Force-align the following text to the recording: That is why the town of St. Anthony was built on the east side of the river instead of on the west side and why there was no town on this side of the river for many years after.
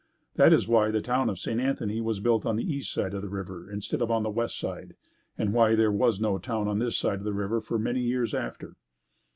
That 0.35 0.51
is 0.51 0.67
why 0.67 0.89
the 0.89 0.99
town 0.99 1.29
of 1.29 1.37
St. 1.37 1.61
Anthony 1.61 2.01
was 2.01 2.19
built 2.19 2.43
on 2.43 2.55
the 2.55 2.63
east 2.65 2.91
side 2.91 3.13
of 3.13 3.21
the 3.21 3.29
river 3.29 3.69
instead 3.69 4.01
of 4.01 4.09
on 4.09 4.23
the 4.23 4.31
west 4.31 4.57
side 4.59 4.95
and 5.37 5.53
why 5.53 5.75
there 5.75 5.91
was 5.91 6.19
no 6.19 6.39
town 6.39 6.67
on 6.67 6.79
this 6.79 6.97
side 6.97 7.19
of 7.19 7.23
the 7.23 7.33
river 7.35 7.61
for 7.61 7.77
many 7.77 7.99
years 8.01 8.33
after. 8.33 8.77